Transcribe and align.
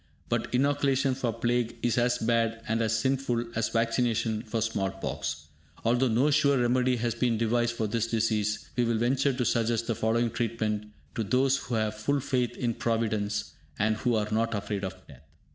But 0.29 0.51
inoculation 0.51 1.13
for 1.13 1.31
plague 1.31 1.77
is 1.83 1.95
as 1.99 2.17
bad 2.17 2.63
and 2.67 2.81
as 2.81 2.97
sinful 2.97 3.45
as 3.53 3.69
vaccination 3.69 4.41
for 4.41 4.59
small 4.59 4.89
pox. 4.89 5.45
Although 5.85 6.07
no 6.07 6.31
sure 6.31 6.57
remedy 6.59 6.95
has 6.95 7.13
been 7.13 7.37
devised 7.37 7.75
for 7.75 7.85
this 7.85 8.07
disease, 8.07 8.67
we 8.75 8.83
will 8.83 8.97
venture 8.97 9.31
to 9.31 9.45
suggest 9.45 9.85
the 9.85 9.93
following 9.93 10.31
treatment 10.31 10.87
to 11.13 11.23
those 11.23 11.57
who 11.57 11.75
have 11.75 11.93
full 11.97 12.19
faith 12.19 12.57
in 12.57 12.73
Providence, 12.73 13.51
and 13.77 13.97
who 13.97 14.15
are 14.15 14.27
not 14.31 14.55
afraid 14.55 14.83
of 14.83 14.95
death. 15.05 15.21